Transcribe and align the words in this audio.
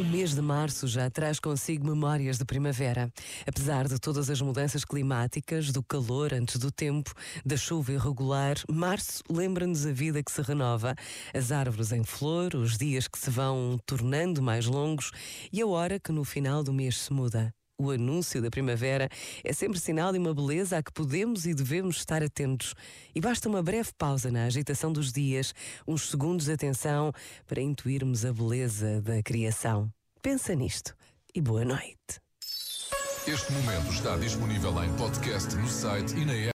O 0.00 0.04
mês 0.04 0.34
de 0.34 0.40
março 0.40 0.88
já 0.88 1.10
traz 1.10 1.38
consigo 1.38 1.86
memórias 1.86 2.38
de 2.38 2.44
primavera. 2.46 3.12
Apesar 3.46 3.86
de 3.86 3.98
todas 3.98 4.30
as 4.30 4.40
mudanças 4.40 4.82
climáticas, 4.82 5.72
do 5.72 5.82
calor 5.82 6.32
antes 6.32 6.56
do 6.56 6.72
tempo, 6.72 7.12
da 7.44 7.54
chuva 7.54 7.92
irregular, 7.92 8.56
março 8.66 9.22
lembra-nos 9.28 9.84
a 9.84 9.92
vida 9.92 10.22
que 10.22 10.32
se 10.32 10.40
renova, 10.40 10.94
as 11.34 11.52
árvores 11.52 11.92
em 11.92 12.02
flor, 12.02 12.54
os 12.54 12.78
dias 12.78 13.06
que 13.06 13.18
se 13.18 13.28
vão 13.28 13.78
tornando 13.84 14.40
mais 14.40 14.64
longos 14.64 15.10
e 15.52 15.60
a 15.60 15.66
hora 15.66 16.00
que 16.00 16.12
no 16.12 16.24
final 16.24 16.64
do 16.64 16.72
mês 16.72 16.98
se 16.98 17.12
muda. 17.12 17.52
O 17.80 17.90
anúncio 17.90 18.42
da 18.42 18.50
primavera 18.50 19.08
é 19.42 19.54
sempre 19.54 19.80
sinal 19.80 20.12
de 20.12 20.18
uma 20.18 20.34
beleza 20.34 20.76
a 20.76 20.82
que 20.82 20.92
podemos 20.92 21.46
e 21.46 21.54
devemos 21.54 21.96
estar 21.96 22.22
atentos. 22.22 22.74
E 23.14 23.22
basta 23.22 23.48
uma 23.48 23.62
breve 23.62 23.88
pausa 23.96 24.30
na 24.30 24.44
agitação 24.44 24.92
dos 24.92 25.10
dias, 25.10 25.54
uns 25.88 26.10
segundos 26.10 26.44
de 26.44 26.52
atenção, 26.52 27.10
para 27.46 27.62
intuirmos 27.62 28.26
a 28.26 28.34
beleza 28.34 29.00
da 29.00 29.22
criação. 29.22 29.90
Pensa 30.20 30.54
nisto 30.54 30.94
e 31.34 31.40
boa 31.40 31.64
noite. 31.64 32.20
Este 33.26 33.50
momento 33.50 33.90
está 33.90 34.14
disponível 34.18 34.84
em 34.84 34.94
podcast 34.96 35.56
no 35.56 35.66
site 35.66 36.14
e 36.16 36.26
na. 36.26 36.40